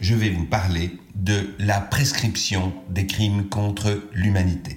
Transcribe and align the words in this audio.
je 0.00 0.14
vais 0.14 0.30
vous 0.30 0.44
parler 0.44 0.98
de 1.14 1.54
la 1.58 1.80
prescription 1.80 2.72
des 2.90 3.06
crimes 3.06 3.48
contre 3.48 4.02
l'humanité. 4.12 4.76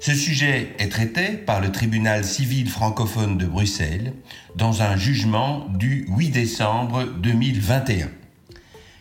Ce 0.00 0.12
sujet 0.12 0.74
est 0.78 0.90
traité 0.90 1.36
par 1.36 1.60
le 1.60 1.72
tribunal 1.72 2.24
civil 2.24 2.68
francophone 2.68 3.38
de 3.38 3.46
Bruxelles 3.46 4.12
dans 4.54 4.82
un 4.82 4.96
jugement 4.96 5.66
du 5.70 6.06
8 6.10 6.30
décembre 6.30 7.04
2021. 7.04 8.10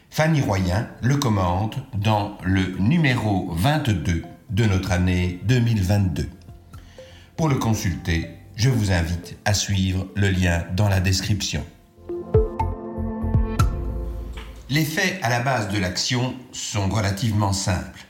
Fanny 0.10 0.42
Royen 0.42 0.88
le 1.02 1.18
commente 1.18 1.78
dans 1.94 2.38
le 2.44 2.78
numéro 2.80 3.52
22 3.52 4.24
de 4.50 4.66
notre 4.66 4.92
année 4.92 5.40
2022. 5.46 6.30
Pour 7.36 7.50
le 7.50 7.56
consulter, 7.56 8.30
je 8.56 8.70
vous 8.70 8.92
invite 8.92 9.38
à 9.44 9.54
suivre 9.54 10.08
le 10.16 10.30
lien 10.30 10.64
dans 10.76 10.88
la 10.88 11.00
description. 11.00 11.66
Les 14.70 14.86
faits 14.86 15.20
à 15.22 15.30
la 15.30 15.42
base 15.42 15.68
de 15.68 15.78
l'action 15.78 16.36
sont 16.54 16.88
relativement 16.88 17.52
simples. 17.52 18.06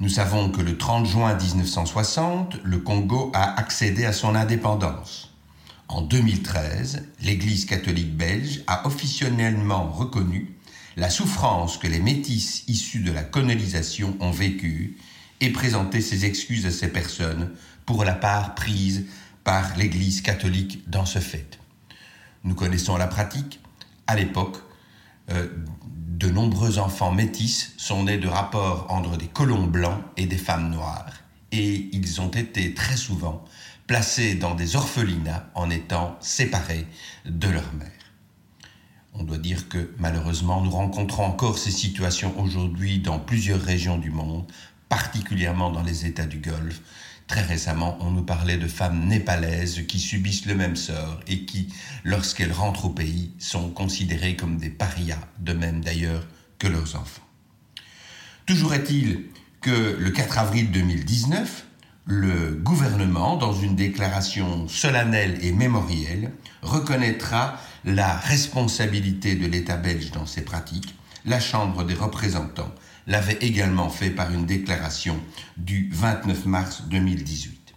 Nous 0.00 0.08
savons 0.08 0.50
que 0.50 0.60
le 0.60 0.76
30 0.76 1.06
juin 1.06 1.34
1960, 1.34 2.56
le 2.64 2.78
Congo 2.78 3.30
a 3.34 3.58
accédé 3.58 4.04
à 4.04 4.12
son 4.12 4.34
indépendance. 4.34 5.32
En 5.86 6.02
2013, 6.02 7.04
l'Église 7.22 7.66
catholique 7.66 8.16
belge 8.16 8.62
a 8.66 8.84
officiellement 8.88 9.88
reconnu 9.88 10.56
la 10.96 11.08
souffrance 11.08 11.78
que 11.78 11.86
les 11.86 12.00
métis 12.00 12.64
issus 12.66 13.00
de 13.00 13.12
la 13.12 13.22
colonisation 13.22 14.16
ont 14.18 14.32
vécue 14.32 14.98
et 15.40 15.50
présenté 15.50 16.00
ses 16.00 16.24
excuses 16.24 16.66
à 16.66 16.72
ces 16.72 16.88
personnes 16.88 17.52
pour 17.84 18.04
la 18.04 18.14
part 18.14 18.56
prise 18.56 19.06
par 19.44 19.76
l'Église 19.76 20.20
catholique 20.20 20.82
dans 20.90 21.06
ce 21.06 21.20
fait. 21.20 21.60
Nous 22.42 22.56
connaissons 22.56 22.96
la 22.96 23.06
pratique. 23.06 23.60
À 24.08 24.16
l'époque, 24.16 24.65
de 25.28 26.30
nombreux 26.30 26.78
enfants 26.78 27.12
métis 27.12 27.74
sont 27.76 28.04
nés 28.04 28.18
de 28.18 28.28
rapports 28.28 28.86
entre 28.88 29.16
des 29.16 29.26
colons 29.26 29.66
blancs 29.66 30.00
et 30.16 30.26
des 30.26 30.38
femmes 30.38 30.70
noires, 30.70 31.12
et 31.52 31.88
ils 31.92 32.20
ont 32.20 32.30
été 32.30 32.74
très 32.74 32.96
souvent 32.96 33.44
placés 33.86 34.34
dans 34.34 34.54
des 34.54 34.76
orphelinats 34.76 35.48
en 35.54 35.70
étant 35.70 36.16
séparés 36.20 36.86
de 37.24 37.48
leur 37.48 37.72
mère. 37.74 37.90
On 39.14 39.24
doit 39.24 39.38
dire 39.38 39.68
que 39.68 39.90
malheureusement 39.98 40.60
nous 40.60 40.70
rencontrons 40.70 41.24
encore 41.24 41.58
ces 41.58 41.70
situations 41.70 42.38
aujourd'hui 42.40 42.98
dans 42.98 43.18
plusieurs 43.18 43.60
régions 43.60 43.98
du 43.98 44.10
monde, 44.10 44.44
particulièrement 44.88 45.70
dans 45.70 45.82
les 45.82 46.06
États 46.06 46.26
du 46.26 46.38
Golfe, 46.38 46.80
Très 47.26 47.42
récemment, 47.42 47.98
on 48.00 48.12
nous 48.12 48.22
parlait 48.22 48.56
de 48.56 48.68
femmes 48.68 49.08
népalaises 49.08 49.84
qui 49.88 49.98
subissent 49.98 50.46
le 50.46 50.54
même 50.54 50.76
sort 50.76 51.20
et 51.26 51.44
qui, 51.44 51.72
lorsqu'elles 52.04 52.52
rentrent 52.52 52.84
au 52.84 52.90
pays, 52.90 53.32
sont 53.38 53.70
considérées 53.70 54.36
comme 54.36 54.58
des 54.58 54.70
parias, 54.70 55.18
de 55.40 55.52
même 55.52 55.82
d'ailleurs 55.82 56.24
que 56.58 56.68
leurs 56.68 56.94
enfants. 56.94 57.22
Toujours 58.46 58.74
est-il 58.74 59.24
que 59.60 59.96
le 59.98 60.10
4 60.10 60.38
avril 60.38 60.70
2019, 60.70 61.66
le 62.04 62.52
gouvernement, 62.52 63.36
dans 63.36 63.52
une 63.52 63.74
déclaration 63.74 64.68
solennelle 64.68 65.44
et 65.44 65.50
mémorielle, 65.50 66.30
reconnaîtra 66.62 67.58
la 67.84 68.16
responsabilité 68.16 69.34
de 69.34 69.46
l'État 69.46 69.76
belge 69.76 70.12
dans 70.12 70.26
ces 70.26 70.42
pratiques. 70.42 70.94
La 71.24 71.40
Chambre 71.40 71.82
des 71.82 71.94
représentants 71.94 72.72
l'avait 73.06 73.38
également 73.40 73.88
fait 73.88 74.10
par 74.10 74.32
une 74.32 74.46
déclaration 74.46 75.20
du 75.56 75.88
29 75.92 76.46
mars 76.46 76.82
2018. 76.88 77.74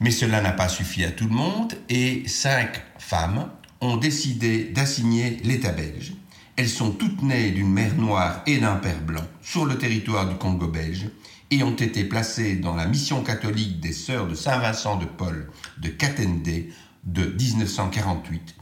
Mais 0.00 0.10
cela 0.10 0.40
n'a 0.40 0.52
pas 0.52 0.68
suffi 0.68 1.04
à 1.04 1.10
tout 1.10 1.26
le 1.26 1.34
monde 1.34 1.74
et 1.88 2.26
cinq 2.28 2.82
femmes 2.98 3.50
ont 3.80 3.96
décidé 3.96 4.64
d'assigner 4.64 5.38
l'État 5.44 5.72
belge. 5.72 6.12
Elles 6.56 6.68
sont 6.68 6.90
toutes 6.90 7.22
nées 7.22 7.50
d'une 7.50 7.70
mère 7.70 7.94
noire 7.94 8.42
et 8.46 8.58
d'un 8.58 8.76
père 8.76 9.00
blanc 9.00 9.24
sur 9.42 9.64
le 9.64 9.78
territoire 9.78 10.28
du 10.28 10.36
Congo 10.36 10.66
belge 10.66 11.08
et 11.50 11.62
ont 11.62 11.76
été 11.76 12.04
placées 12.04 12.56
dans 12.56 12.74
la 12.74 12.86
mission 12.86 13.22
catholique 13.22 13.80
des 13.80 13.92
Sœurs 13.92 14.26
de 14.26 14.34
Saint-Vincent 14.34 14.96
de 14.96 15.06
Paul 15.06 15.50
de 15.78 15.88
Katende 15.88 16.64
de 17.04 17.24
1948 17.24 18.54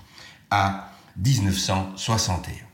à 0.51 0.93
1961. 1.17 2.66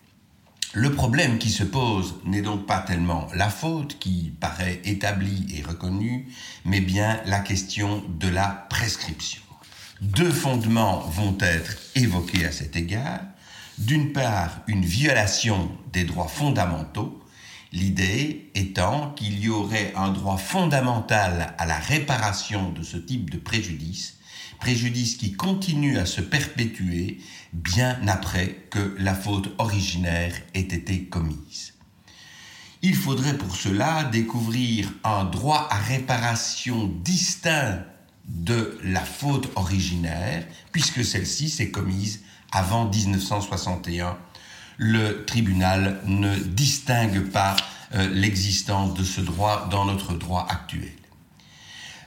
Le 0.74 0.90
problème 0.90 1.36
qui 1.36 1.50
se 1.50 1.64
pose 1.64 2.14
n'est 2.24 2.40
donc 2.40 2.64
pas 2.64 2.78
tellement 2.78 3.28
la 3.34 3.50
faute 3.50 3.98
qui 3.98 4.32
paraît 4.40 4.80
établie 4.86 5.44
et 5.54 5.62
reconnue, 5.62 6.28
mais 6.64 6.80
bien 6.80 7.20
la 7.26 7.40
question 7.40 8.02
de 8.18 8.28
la 8.28 8.66
prescription. 8.70 9.42
Deux 10.00 10.30
fondements 10.30 11.00
vont 11.00 11.36
être 11.40 11.76
évoqués 11.94 12.46
à 12.46 12.52
cet 12.52 12.74
égard. 12.74 13.20
D'une 13.76 14.12
part, 14.14 14.60
une 14.66 14.84
violation 14.84 15.70
des 15.92 16.04
droits 16.04 16.26
fondamentaux, 16.26 17.22
l'idée 17.74 18.50
étant 18.54 19.10
qu'il 19.10 19.40
y 19.40 19.50
aurait 19.50 19.92
un 19.94 20.10
droit 20.10 20.38
fondamental 20.38 21.54
à 21.58 21.66
la 21.66 21.78
réparation 21.78 22.70
de 22.70 22.82
ce 22.82 22.96
type 22.96 23.28
de 23.28 23.38
préjudice 23.38 24.16
préjudice 24.62 25.16
qui 25.16 25.32
continue 25.32 25.98
à 25.98 26.06
se 26.06 26.20
perpétuer 26.20 27.18
bien 27.52 27.98
après 28.06 28.64
que 28.70 28.94
la 28.96 29.12
faute 29.12 29.52
originaire 29.58 30.32
ait 30.54 30.60
été 30.60 31.02
commise. 31.02 31.74
Il 32.80 32.94
faudrait 32.94 33.36
pour 33.36 33.56
cela 33.56 34.04
découvrir 34.04 34.88
un 35.02 35.24
droit 35.24 35.66
à 35.68 35.78
réparation 35.78 36.86
distinct 37.02 37.80
de 38.24 38.78
la 38.84 39.00
faute 39.00 39.50
originaire, 39.56 40.46
puisque 40.70 41.04
celle-ci 41.04 41.48
s'est 41.48 41.72
commise 41.72 42.22
avant 42.52 42.88
1961. 42.88 44.16
Le 44.76 45.24
tribunal 45.24 46.00
ne 46.06 46.36
distingue 46.36 47.30
pas 47.30 47.56
euh, 47.94 48.08
l'existence 48.10 48.94
de 48.94 49.02
ce 49.02 49.20
droit 49.20 49.68
dans 49.72 49.86
notre 49.86 50.12
droit 50.12 50.46
actuel. 50.48 51.01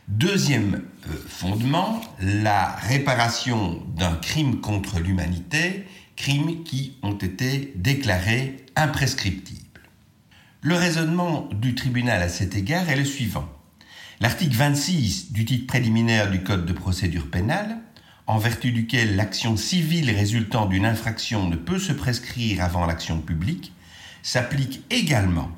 Deuxième 0.08 0.84
euh, 1.10 1.14
fondement, 1.28 2.00
la 2.22 2.76
réparation 2.76 3.82
d'un 3.96 4.16
crime 4.16 4.62
contre 4.62 5.00
l'humanité, 5.00 5.88
crimes 6.16 6.64
qui 6.64 6.98
ont 7.02 7.18
été 7.18 7.74
déclarés 7.76 8.58
imprescriptibles. 8.76 9.82
Le 10.62 10.76
raisonnement 10.76 11.50
du 11.54 11.74
tribunal 11.74 12.22
à 12.22 12.30
cet 12.30 12.56
égard 12.56 12.88
est 12.88 12.96
le 12.96 13.04
suivant. 13.04 13.50
L'article 14.20 14.56
26 14.56 15.32
du 15.32 15.44
titre 15.44 15.66
préliminaire 15.66 16.30
du 16.30 16.44
Code 16.44 16.68
de 16.68 16.74
procédure 16.74 17.32
pénale, 17.32 17.80
en 18.28 18.38
vertu 18.38 18.72
duquel 18.72 19.16
l'action 19.16 19.58
civile 19.58 20.12
résultant 20.12 20.68
d'une 20.68 20.86
infraction 20.86 21.50
ne 21.50 21.56
peut 21.56 21.80
se 21.80 21.94
prescrire 21.94 22.64
avant 22.64 22.86
l'action 22.86 23.22
publique, 23.22 23.74
s'applique 24.22 24.84
également 24.92 25.50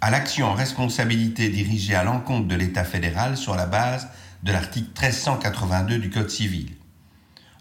à 0.00 0.10
l'action 0.10 0.46
en 0.46 0.54
responsabilité 0.54 1.50
dirigée 1.50 1.94
à 1.94 2.04
l'encontre 2.04 2.48
de 2.48 2.54
l'État 2.54 2.84
fédéral 2.84 3.36
sur 3.36 3.54
la 3.54 3.66
base 3.66 4.08
de 4.42 4.52
l'article 4.52 4.88
1382 4.88 5.98
du 5.98 6.08
Code 6.08 6.30
civil. 6.30 6.70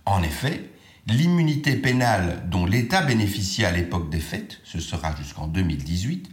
En 0.05 0.23
effet, 0.23 0.71
l'immunité 1.07 1.75
pénale 1.75 2.43
dont 2.49 2.65
l'État 2.65 3.01
bénéficiait 3.01 3.65
à 3.65 3.71
l'époque 3.71 4.09
des 4.09 4.21
faits, 4.21 4.61
ce 4.63 4.79
sera 4.79 5.15
jusqu'en 5.17 5.47
2018, 5.47 6.29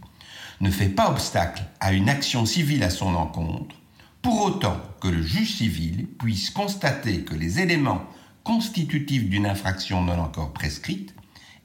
ne 0.61 0.71
fait 0.71 0.89
pas 0.89 1.09
obstacle 1.09 1.63
à 1.81 1.91
une 1.91 2.09
action 2.09 2.45
civile 2.45 2.83
à 2.83 2.89
son 2.89 3.13
encontre, 3.13 3.75
pour 4.21 4.41
autant 4.41 4.81
que 5.01 5.09
le 5.09 5.21
juge 5.21 5.57
civil 5.57 6.07
puisse 6.19 6.49
constater 6.49 7.23
que 7.23 7.35
les 7.35 7.59
éléments 7.59 8.05
constitutifs 8.43 9.29
d'une 9.29 9.45
infraction 9.45 10.01
non 10.01 10.19
encore 10.19 10.53
prescrite 10.53 11.13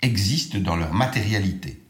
existent 0.03 0.59
dans 0.59 0.75
leur 0.75 0.93
matérialité 0.93 1.82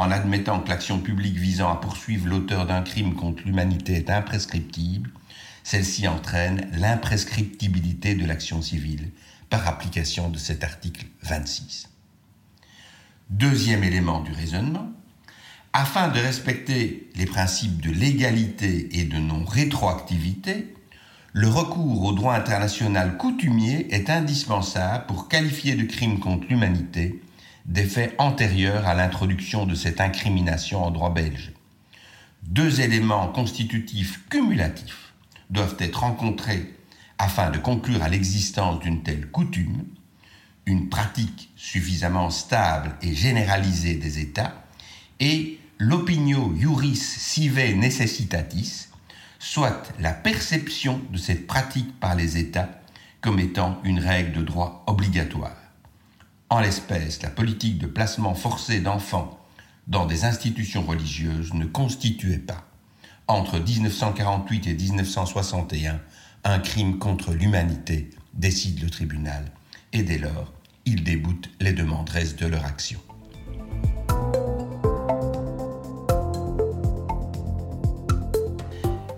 en 0.00 0.10
admettant 0.10 0.60
que 0.60 0.70
l'action 0.70 0.98
publique 0.98 1.36
visant 1.36 1.70
à 1.70 1.76
poursuivre 1.76 2.26
l'auteur 2.26 2.64
d'un 2.66 2.80
crime 2.80 3.14
contre 3.14 3.42
l'humanité 3.44 3.96
est 3.96 4.08
imprescriptible, 4.08 5.10
celle-ci 5.62 6.08
entraîne 6.08 6.70
l'imprescriptibilité 6.72 8.14
de 8.14 8.24
l'action 8.24 8.62
civile 8.62 9.10
par 9.50 9.68
application 9.68 10.30
de 10.30 10.38
cet 10.38 10.64
article 10.64 11.04
26. 11.24 11.90
Deuxième 13.28 13.84
élément 13.84 14.20
du 14.20 14.32
raisonnement, 14.32 14.90
afin 15.74 16.08
de 16.08 16.18
respecter 16.18 17.10
les 17.14 17.26
principes 17.26 17.82
de 17.82 17.90
légalité 17.90 18.98
et 18.98 19.04
de 19.04 19.18
non-rétroactivité, 19.18 20.74
le 21.34 21.48
recours 21.48 22.04
au 22.04 22.12
droit 22.12 22.34
international 22.34 23.18
coutumier 23.18 23.94
est 23.94 24.08
indispensable 24.08 25.04
pour 25.06 25.28
qualifier 25.28 25.74
de 25.74 25.84
crime 25.84 26.20
contre 26.20 26.46
l'humanité 26.48 27.20
des 27.66 27.84
faits 27.84 28.14
antérieurs 28.18 28.86
à 28.86 28.94
l'introduction 28.94 29.66
de 29.66 29.74
cette 29.74 30.00
incrimination 30.00 30.84
en 30.84 30.90
droit 30.90 31.12
belge, 31.12 31.52
deux 32.42 32.80
éléments 32.80 33.28
constitutifs 33.28 34.20
cumulatifs 34.28 35.12
doivent 35.50 35.76
être 35.78 36.00
rencontrés 36.00 36.74
afin 37.18 37.50
de 37.50 37.58
conclure 37.58 38.02
à 38.02 38.08
l'existence 38.08 38.80
d'une 38.80 39.02
telle 39.02 39.30
coutume, 39.30 39.84
une 40.64 40.88
pratique 40.88 41.50
suffisamment 41.56 42.30
stable 42.30 42.96
et 43.02 43.14
généralisée 43.14 43.94
des 43.94 44.20
États, 44.20 44.64
et 45.18 45.58
l'opinio 45.78 46.54
juris 46.56 46.96
sive 46.96 47.58
necessitatis, 47.76 48.88
soit 49.38 49.92
la 49.98 50.12
perception 50.12 51.00
de 51.10 51.18
cette 51.18 51.46
pratique 51.46 51.98
par 52.00 52.14
les 52.14 52.38
États 52.38 52.70
comme 53.20 53.38
étant 53.38 53.80
une 53.84 53.98
règle 53.98 54.32
de 54.32 54.42
droit 54.42 54.82
obligatoire. 54.86 55.59
En 56.52 56.58
l'espèce, 56.58 57.22
la 57.22 57.30
politique 57.30 57.78
de 57.78 57.86
placement 57.86 58.34
forcé 58.34 58.80
d'enfants 58.80 59.38
dans 59.86 60.04
des 60.04 60.24
institutions 60.24 60.82
religieuses 60.82 61.54
ne 61.54 61.64
constituait 61.64 62.38
pas, 62.38 62.66
entre 63.28 63.60
1948 63.60 64.66
et 64.66 64.74
1961, 64.74 66.00
un 66.42 66.58
crime 66.58 66.98
contre 66.98 67.32
l'humanité, 67.34 68.10
décide 68.34 68.82
le 68.82 68.90
tribunal, 68.90 69.44
et 69.92 70.02
dès 70.02 70.18
lors, 70.18 70.52
il 70.86 71.04
déboute 71.04 71.50
les 71.60 71.72
demanderesses 71.72 72.34
de 72.34 72.46
leur 72.46 72.64
action. 72.64 72.98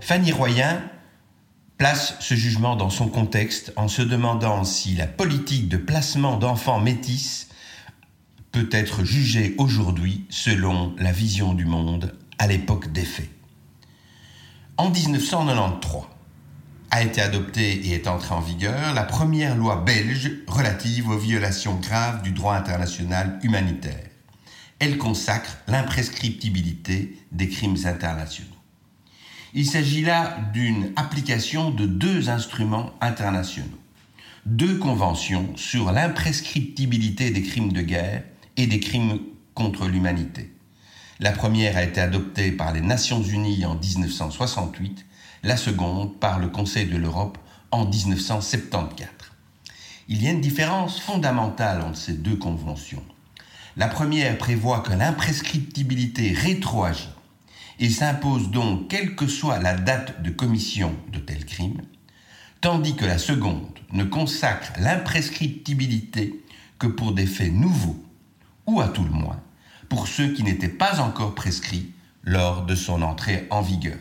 Fanny 0.00 0.32
Royen 0.32 0.82
place 1.82 2.14
ce 2.20 2.36
jugement 2.36 2.76
dans 2.76 2.90
son 2.90 3.08
contexte 3.08 3.72
en 3.74 3.88
se 3.88 4.02
demandant 4.02 4.62
si 4.62 4.94
la 4.94 5.08
politique 5.08 5.68
de 5.68 5.76
placement 5.76 6.36
d'enfants 6.36 6.78
métis 6.78 7.48
peut 8.52 8.68
être 8.70 9.02
jugée 9.02 9.56
aujourd'hui 9.58 10.24
selon 10.30 10.94
la 10.98 11.10
vision 11.10 11.54
du 11.54 11.64
monde 11.64 12.14
à 12.38 12.46
l'époque 12.46 12.92
des 12.92 13.04
faits. 13.04 13.30
En 14.76 14.90
1993, 14.90 16.02
a 16.92 17.02
été 17.02 17.20
adoptée 17.20 17.88
et 17.88 17.94
est 17.94 18.06
entrée 18.06 18.36
en 18.36 18.40
vigueur 18.40 18.94
la 18.94 19.02
première 19.02 19.56
loi 19.56 19.82
belge 19.84 20.30
relative 20.46 21.08
aux 21.08 21.18
violations 21.18 21.74
graves 21.74 22.22
du 22.22 22.30
droit 22.30 22.54
international 22.54 23.40
humanitaire. 23.42 24.06
Elle 24.78 24.98
consacre 24.98 25.56
l'imprescriptibilité 25.66 27.18
des 27.32 27.48
crimes 27.48 27.78
internationaux. 27.86 28.61
Il 29.54 29.66
s'agit 29.66 30.00
là 30.00 30.38
d'une 30.54 30.92
application 30.96 31.70
de 31.70 31.84
deux 31.84 32.30
instruments 32.30 32.92
internationaux, 33.02 33.68
deux 34.46 34.78
conventions 34.78 35.54
sur 35.56 35.92
l'imprescriptibilité 35.92 37.30
des 37.30 37.42
crimes 37.42 37.70
de 37.70 37.82
guerre 37.82 38.22
et 38.56 38.66
des 38.66 38.80
crimes 38.80 39.18
contre 39.52 39.88
l'humanité. 39.88 40.50
La 41.20 41.32
première 41.32 41.76
a 41.76 41.82
été 41.82 42.00
adoptée 42.00 42.50
par 42.50 42.72
les 42.72 42.80
Nations 42.80 43.22
Unies 43.22 43.66
en 43.66 43.74
1968 43.74 45.04
la 45.42 45.58
seconde 45.58 46.18
par 46.18 46.38
le 46.38 46.48
Conseil 46.48 46.86
de 46.86 46.96
l'Europe 46.96 47.36
en 47.72 47.84
1974. 47.84 49.10
Il 50.08 50.22
y 50.22 50.28
a 50.28 50.30
une 50.30 50.40
différence 50.40 50.98
fondamentale 50.98 51.82
entre 51.82 51.98
ces 51.98 52.14
deux 52.14 52.36
conventions. 52.36 53.04
La 53.76 53.88
première 53.88 54.38
prévoit 54.38 54.80
que 54.80 54.92
l'imprescriptibilité 54.92 56.32
rétroagit 56.32 57.11
et 57.82 57.90
s'impose 57.90 58.52
donc 58.52 58.86
quelle 58.86 59.16
que 59.16 59.26
soit 59.26 59.58
la 59.58 59.74
date 59.74 60.22
de 60.22 60.30
commission 60.30 60.94
de 61.12 61.18
tel 61.18 61.44
crime, 61.44 61.82
tandis 62.60 62.94
que 62.94 63.04
la 63.04 63.18
seconde 63.18 63.76
ne 63.92 64.04
consacre 64.04 64.72
l'imprescriptibilité 64.78 66.44
que 66.78 66.86
pour 66.86 67.10
des 67.10 67.26
faits 67.26 67.52
nouveaux, 67.52 68.00
ou 68.66 68.80
à 68.80 68.86
tout 68.86 69.02
le 69.02 69.10
moins 69.10 69.40
pour 69.88 70.06
ceux 70.06 70.32
qui 70.32 70.44
n'étaient 70.44 70.68
pas 70.68 71.00
encore 71.00 71.34
prescrits 71.34 71.92
lors 72.22 72.64
de 72.64 72.76
son 72.76 73.02
entrée 73.02 73.48
en 73.50 73.62
vigueur. 73.62 73.98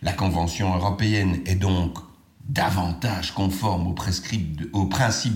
La 0.00 0.12
Convention 0.12 0.72
européenne 0.74 1.40
est 1.46 1.56
donc 1.56 1.98
davantage 2.48 3.32
conforme 3.32 3.88
au, 3.88 3.92
principe 3.92 4.56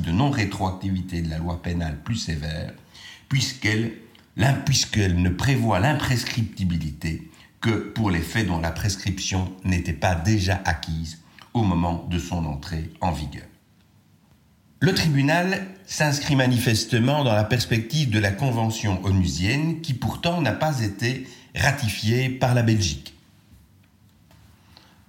de 0.01 0.13
non-rétroactivité 0.13 1.23
de 1.23 1.29
la 1.29 1.39
loi 1.39 1.61
pénale 1.61 2.01
plus 2.05 2.17
sévère, 2.17 2.73
puisqu'elle 3.29 3.95
puisqu'elle 4.65 5.21
ne 5.21 5.29
prévoit 5.29 5.81
l'imprescriptibilité 5.81 7.31
que 7.61 7.71
pour 7.71 8.11
les 8.11 8.21
faits 8.21 8.47
dont 8.47 8.59
la 8.59 8.71
prescription 8.71 9.53
n'était 9.65 9.93
pas 9.93 10.15
déjà 10.15 10.61
acquise 10.65 11.19
au 11.53 11.63
moment 11.63 12.07
de 12.11 12.19
son 12.19 12.47
entrée 12.47 12.91
en 13.01 13.13
vigueur. 13.13 13.45
Le 14.81 14.95
tribunal 14.95 15.67
s'inscrit 15.87 16.37
manifestement 16.37 17.23
dans 17.23 17.35
la 17.35 17.45
perspective 17.45 18.09
de 18.09 18.19
la 18.19 18.33
Convention 18.33 19.05
onusienne 19.05 19.83
qui 19.83 19.93
pourtant 19.93 20.41
n'a 20.41 20.53
pas 20.53 20.81
été 20.81 21.27
ratifiée 21.55 22.31
par 22.31 22.55
la 22.55 22.63
Belgique. 22.63 23.15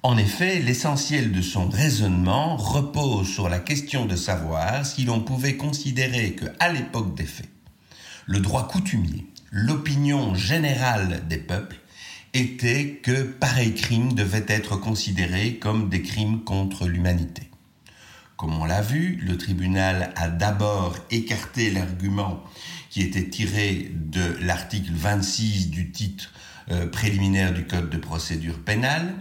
En 0.04 0.18
effet, 0.18 0.60
l'essentiel 0.60 1.32
de 1.32 1.42
son 1.42 1.70
raisonnement 1.70 2.58
repose 2.58 3.30
sur 3.30 3.48
la 3.48 3.60
question 3.60 4.06
de 4.06 4.16
savoir 4.16 4.86
si 4.86 5.06
l'on 5.06 5.22
pouvait 5.22 5.56
considérer 5.56 6.34
que, 6.34 6.46
à 6.60 6.74
l'époque 6.74 7.16
des 7.16 7.26
faits, 7.26 7.48
le 8.32 8.40
droit 8.40 8.66
coutumier, 8.66 9.26
l'opinion 9.52 10.36
générale 10.36 11.28
des 11.28 11.38
peuples, 11.38 11.76
était 12.34 13.02
que 13.04 13.24
pareils 13.24 13.76
crimes 13.76 14.14
devaient 14.14 14.46
être 14.48 14.78
considérés 14.78 15.58
comme 15.58 15.90
des 15.90 16.02
crimes 16.02 16.46
contre 16.46 16.88
l'humanité. 16.88 17.50
Comme 18.38 18.58
on 18.58 18.64
l'a 18.64 18.82
vu, 18.82 19.20
le 19.22 19.38
tribunal 19.38 20.14
a 20.16 20.30
d'abord 20.30 20.96
écarté 21.12 21.72
l'argument 21.72 22.42
qui 22.90 23.02
était 23.02 23.28
tiré 23.28 23.92
de 23.94 24.38
l'article 24.40 24.94
26 24.94 25.70
du 25.70 25.92
titre 25.92 26.32
euh, 26.72 26.88
préliminaire 26.88 27.54
du 27.54 27.66
Code 27.66 27.90
de 27.90 27.98
procédure 27.98 28.60
pénale, 28.60 29.14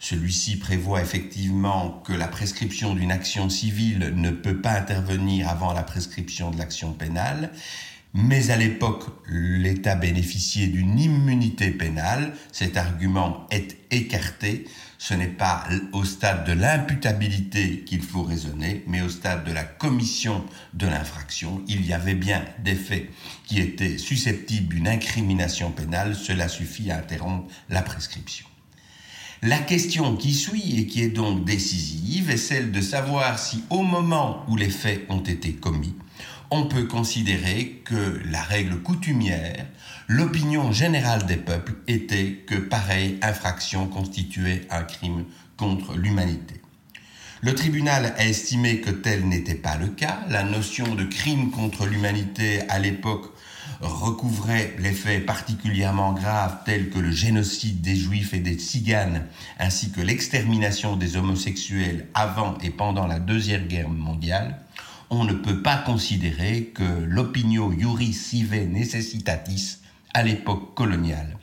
celui-ci 0.00 0.58
prévoit 0.58 1.02
effectivement 1.02 2.02
que 2.04 2.12
la 2.12 2.26
prescription 2.26 2.94
d'une 2.94 3.12
action 3.12 3.48
civile 3.48 4.12
ne 4.16 4.30
peut 4.30 4.60
pas 4.60 4.72
intervenir 4.72 5.48
avant 5.48 5.72
la 5.72 5.84
prescription 5.84 6.50
de 6.50 6.58
l'action 6.58 6.92
pénale, 6.92 7.52
mais 8.16 8.50
à 8.50 8.56
l'époque, 8.56 9.04
l'État 9.28 9.94
bénéficiait 9.94 10.68
d'une 10.68 10.98
immunité 10.98 11.70
pénale. 11.70 12.32
Cet 12.50 12.78
argument 12.78 13.46
est 13.50 13.76
écarté. 13.90 14.64
Ce 14.96 15.12
n'est 15.12 15.26
pas 15.26 15.64
au 15.92 16.02
stade 16.02 16.46
de 16.46 16.52
l'imputabilité 16.52 17.84
qu'il 17.84 18.00
faut 18.00 18.22
raisonner, 18.22 18.82
mais 18.86 19.02
au 19.02 19.10
stade 19.10 19.44
de 19.44 19.52
la 19.52 19.64
commission 19.64 20.42
de 20.72 20.86
l'infraction. 20.86 21.62
Il 21.68 21.84
y 21.84 21.92
avait 21.92 22.14
bien 22.14 22.42
des 22.64 22.74
faits 22.74 23.10
qui 23.44 23.60
étaient 23.60 23.98
susceptibles 23.98 24.74
d'une 24.74 24.88
incrimination 24.88 25.70
pénale. 25.70 26.16
Cela 26.16 26.48
suffit 26.48 26.90
à 26.90 26.96
interrompre 26.96 27.52
la 27.68 27.82
prescription. 27.82 28.46
La 29.42 29.58
question 29.58 30.16
qui 30.16 30.32
suit 30.32 30.80
et 30.80 30.86
qui 30.86 31.02
est 31.02 31.10
donc 31.10 31.44
décisive 31.44 32.30
est 32.30 32.38
celle 32.38 32.72
de 32.72 32.80
savoir 32.80 33.38
si 33.38 33.62
au 33.68 33.82
moment 33.82 34.42
où 34.48 34.56
les 34.56 34.70
faits 34.70 35.04
ont 35.10 35.20
été 35.20 35.52
commis, 35.52 35.94
on 36.50 36.66
peut 36.66 36.84
considérer 36.84 37.82
que 37.84 38.20
la 38.30 38.42
règle 38.42 38.80
coutumière, 38.82 39.66
l'opinion 40.08 40.72
générale 40.72 41.26
des 41.26 41.36
peuples 41.36 41.74
était 41.88 42.44
que 42.46 42.56
pareille 42.56 43.18
infraction 43.22 43.86
constituait 43.86 44.66
un 44.70 44.82
crime 44.82 45.24
contre 45.56 45.96
l'humanité. 45.96 46.60
Le 47.42 47.54
tribunal 47.54 48.14
a 48.16 48.26
estimé 48.26 48.80
que 48.80 48.90
tel 48.90 49.28
n'était 49.28 49.54
pas 49.54 49.76
le 49.76 49.88
cas. 49.88 50.20
La 50.30 50.42
notion 50.42 50.94
de 50.94 51.04
crime 51.04 51.50
contre 51.50 51.86
l'humanité 51.86 52.62
à 52.68 52.78
l'époque 52.78 53.32
recouvrait 53.80 54.74
les 54.78 54.92
faits 54.92 55.26
particulièrement 55.26 56.12
graves 56.12 56.58
tels 56.64 56.88
que 56.88 56.98
le 56.98 57.10
génocide 57.10 57.82
des 57.82 57.94
juifs 57.94 58.32
et 58.32 58.38
des 58.38 58.54
tziganes, 58.54 59.26
ainsi 59.58 59.90
que 59.90 60.00
l'extermination 60.00 60.96
des 60.96 61.16
homosexuels 61.16 62.08
avant 62.14 62.56
et 62.62 62.70
pendant 62.70 63.06
la 63.06 63.18
Deuxième 63.18 63.66
Guerre 63.66 63.90
mondiale, 63.90 64.60
on 65.10 65.24
ne 65.24 65.32
peut 65.32 65.62
pas 65.62 65.76
considérer 65.76 66.72
que 66.74 67.04
l'opinio 67.04 67.72
iuris 67.72 68.12
sive 68.12 68.54
necessitatis 68.68 69.78
à 70.14 70.22
l'époque 70.22 70.74
coloniale 70.74 71.38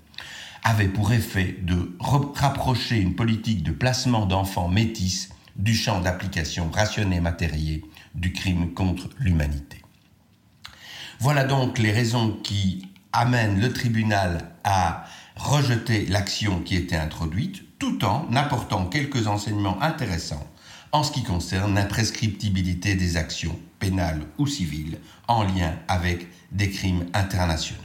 avait 0.63 0.88
pour 0.88 1.12
effet 1.12 1.58
de 1.62 1.96
rapprocher 2.00 2.98
une 2.98 3.15
politique 3.15 3.63
de 3.63 3.72
placement 3.72 4.25
d'enfants 4.25 4.70
métis 4.70 5.29
du 5.55 5.75
champ 5.75 6.01
d'application 6.01 6.70
rationné 6.72 7.20
matériel 7.20 7.82
du 8.15 8.32
crime 8.34 8.74
contre 8.74 9.10
l'humanité. 9.20 9.82
Voilà 11.20 11.43
donc 11.43 11.77
les 11.77 11.91
raisons 11.91 12.38
qui 12.43 12.88
amènent 13.12 13.60
le 13.60 13.72
tribunal 13.72 14.51
à 14.63 15.05
rejeter 15.36 16.05
l'action 16.08 16.60
qui 16.60 16.75
était 16.75 16.96
introduite, 16.96 17.63
tout 17.79 18.03
en 18.05 18.27
apportant 18.36 18.86
quelques 18.86 19.27
enseignements 19.27 19.82
intéressants 19.82 20.48
en 20.93 21.01
ce 21.01 21.12
qui 21.12 21.23
concerne 21.23 21.73
l'imprescriptibilité 21.73 22.93
des 22.93 23.17
actions 23.17 23.59
pénales 23.79 24.21
ou 24.38 24.45
civiles 24.45 25.00
en 25.27 25.43
lien 25.43 25.73
avec 25.88 26.27
des 26.51 26.69
crimes 26.69 27.05
internationaux. 27.13 27.81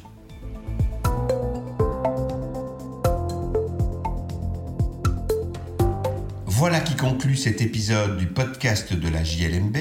Voilà 6.46 6.80
qui 6.80 6.96
conclut 6.96 7.36
cet 7.36 7.62
épisode 7.62 8.18
du 8.18 8.26
podcast 8.26 8.92
de 8.92 9.08
la 9.08 9.24
JLMB. 9.24 9.76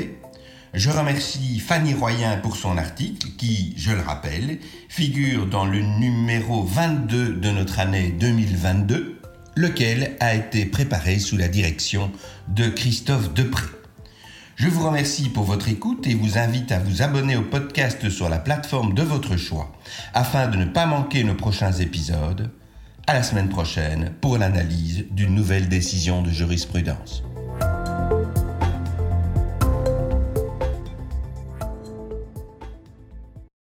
Je 0.73 0.89
remercie 0.89 1.59
Fanny 1.59 1.93
Royen 1.93 2.37
pour 2.37 2.55
son 2.55 2.77
article 2.77 3.29
qui, 3.37 3.73
je 3.77 3.91
le 3.91 4.01
rappelle, 4.01 4.59
figure 4.87 5.47
dans 5.47 5.65
le 5.65 5.81
numéro 5.81 6.63
22 6.63 7.33
de 7.33 7.49
notre 7.49 7.79
année 7.79 8.11
2022, 8.11 9.16
lequel 9.57 10.15
a 10.19 10.35
été 10.35 10.65
préparé 10.65 11.17
sous 11.17 11.35
la 11.35 11.47
direction 11.47 12.11
de 12.47 12.69
Christophe 12.69 13.33
Depré. 13.33 13.65
Je 14.55 14.67
vous 14.67 14.85
remercie 14.85 15.29
pour 15.29 15.43
votre 15.45 15.67
écoute 15.67 16.05
et 16.05 16.13
vous 16.13 16.37
invite 16.37 16.71
à 16.71 16.79
vous 16.79 17.01
abonner 17.01 17.35
au 17.35 17.41
podcast 17.41 18.07
sur 18.09 18.29
la 18.29 18.37
plateforme 18.37 18.93
de 18.93 19.01
votre 19.01 19.35
choix 19.35 19.71
afin 20.13 20.47
de 20.47 20.57
ne 20.57 20.65
pas 20.65 20.85
manquer 20.85 21.23
nos 21.23 21.35
prochains 21.35 21.73
épisodes. 21.73 22.51
À 23.07 23.13
la 23.13 23.23
semaine 23.23 23.49
prochaine 23.49 24.13
pour 24.21 24.37
l'analyse 24.37 25.05
d'une 25.11 25.33
nouvelle 25.33 25.69
décision 25.69 26.21
de 26.21 26.29
jurisprudence. 26.29 27.23